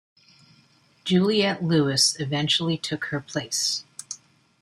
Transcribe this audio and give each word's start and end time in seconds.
Juliette 1.05 1.63
Lewis 1.63 2.19
eventually 2.19 2.75
took 2.75 3.05
her 3.13 3.19
place. 3.19 3.83